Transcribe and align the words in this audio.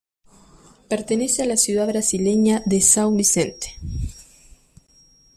Pertenece 0.89 1.43
a 1.43 1.45
la 1.45 1.57
ciudad 1.57 1.85
brasileña 1.87 2.63
de 2.65 2.77
São 2.77 3.15
Vicente. 3.15 3.75